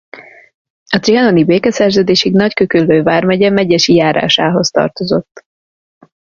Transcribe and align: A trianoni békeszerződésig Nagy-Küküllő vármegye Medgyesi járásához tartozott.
A 0.89 0.99
trianoni 0.99 1.43
békeszerződésig 1.45 2.33
Nagy-Küküllő 2.33 3.03
vármegye 3.03 3.49
Medgyesi 3.49 3.95
járásához 3.95 4.69
tartozott. 4.69 5.45